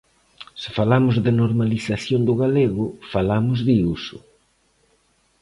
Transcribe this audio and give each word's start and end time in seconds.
Se 0.61 0.69
falamos 0.77 1.15
de 1.25 1.31
normalización 1.41 2.21
do 2.27 2.33
galego, 2.43 2.85
falamos 3.13 3.59
de 3.67 3.75
uso. 3.95 4.17